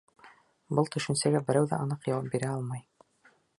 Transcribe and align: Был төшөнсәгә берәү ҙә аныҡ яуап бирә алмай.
Был 0.79 0.89
төшөнсәгә 0.95 1.43
берәү 1.51 1.69
ҙә 1.73 1.81
аныҡ 1.85 2.09
яуап 2.13 2.33
бирә 2.37 2.51
алмай. 2.57 2.85